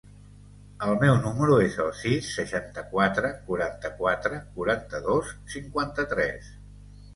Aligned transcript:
El 0.85 0.95
meu 1.01 1.17
número 1.25 1.57
es 1.65 1.77
el 1.83 1.91
sis, 1.97 2.31
seixanta-quatre, 2.37 3.31
quaranta-quatre, 3.51 4.41
quaranta-dos, 4.57 5.33
cinquanta-tres. 5.57 6.53